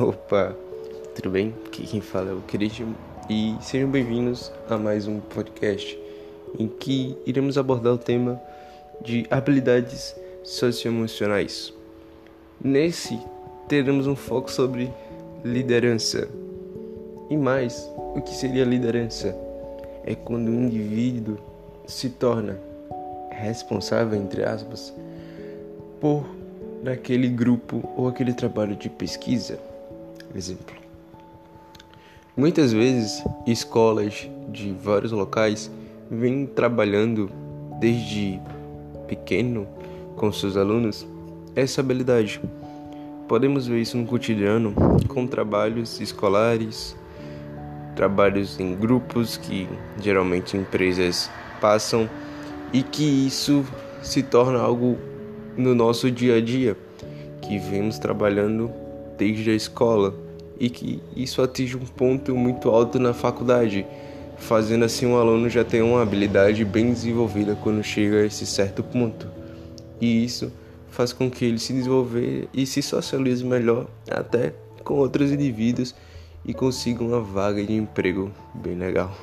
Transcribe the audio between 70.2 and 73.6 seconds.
isso faz com que ele se desenvolver e se socialize